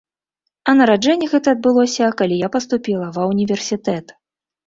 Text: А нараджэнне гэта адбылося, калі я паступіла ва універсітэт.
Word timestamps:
А 0.71 0.73
нараджэнне 0.77 1.27
гэта 1.33 1.47
адбылося, 1.57 2.09
калі 2.21 2.39
я 2.45 2.49
паступіла 2.57 3.11
ва 3.17 3.27
універсітэт. 3.35 4.05